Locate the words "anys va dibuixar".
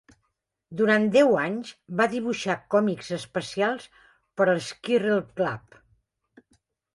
1.41-2.55